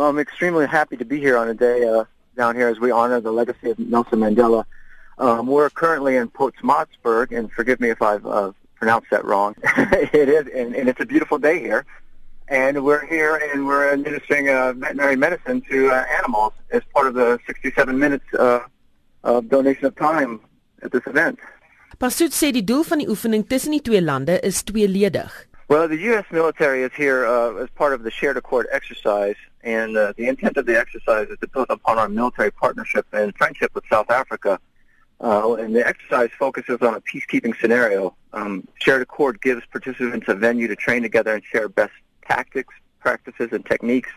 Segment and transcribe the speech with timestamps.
[0.00, 2.04] I'm, extremely happy to be here on a day uh,
[2.36, 4.64] down here as we honor the legacy of Nelson Mandela.
[5.18, 9.54] Um, we're currently in Pottsmotsburg, and forgive me if I've uh, pronounced that wrong.
[9.62, 11.84] it is, and, and it's a beautiful day here.
[12.48, 17.14] And we're here, and we're administering uh, veterinary medicine to uh, animals as part of
[17.14, 18.60] the 67 minutes uh,
[19.24, 20.40] of donation of time
[20.82, 21.38] at this event.
[21.98, 25.47] Passut sê die doel van die oefening tussen die twee lande is tweeledig.
[25.68, 26.24] Well, the U.S.
[26.32, 30.56] military is here uh, as part of the Shared Accord exercise, and uh, the intent
[30.56, 34.58] of the exercise is to build upon our military partnership and friendship with South Africa.
[35.20, 38.16] Uh, and the exercise focuses on a peacekeeping scenario.
[38.32, 41.92] Um, Shared Accord gives participants a venue to train together and share best
[42.26, 44.08] tactics, practices, and techniques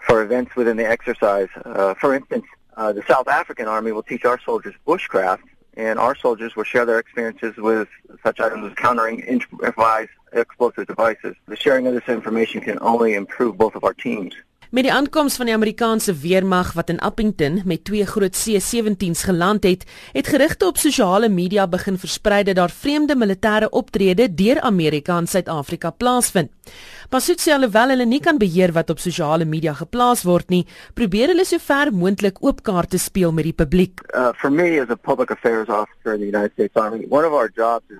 [0.00, 1.48] for events within the exercise.
[1.64, 2.44] Uh, for instance,
[2.76, 5.44] uh, the South African Army will teach our soldiers bushcraft,
[5.80, 7.88] and our soldiers will share their experiences with
[8.22, 11.34] such items as countering improvised explosive devices.
[11.48, 14.34] The sharing of this information can only improve both of our teams.
[14.70, 19.64] Met die aankoms van die Amerikaanse weermag wat in Appington met twee groot C-17s geland
[19.66, 25.16] het, het gerugte op sosiale media begin versprei dat daar vreemde militêre optrede deur Amerika
[25.18, 26.52] in Suid-Afrika plaasvind.
[27.10, 30.62] Pasut sê alhoewel hulle nie kan beheer wat op sosiale media geplaas word nie,
[30.94, 34.04] probeer hulle sover moontlik oop kaarte speel met die publiek.
[34.14, 37.34] Uh, for me as a public affairs officer in the United States Army, one of
[37.34, 37.98] our jobs is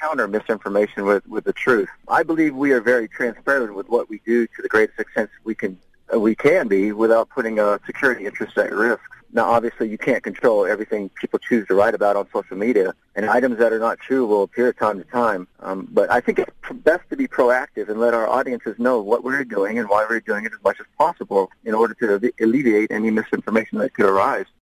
[0.00, 1.90] counter misinformation with, with the truth.
[2.08, 5.54] I believe we are very transparent with what we do to the greatest extent we
[5.54, 5.76] can
[6.16, 9.00] we can be without putting a security interest at risk.
[9.30, 13.26] Now, obviously, you can't control everything people choose to write about on social media, and
[13.26, 15.46] items that are not true will appear time to time.
[15.60, 19.24] Um, but I think it's best to be proactive and let our audiences know what
[19.24, 22.90] we're doing and why we're doing it as much as possible in order to alleviate
[22.90, 24.46] any misinformation that could arise.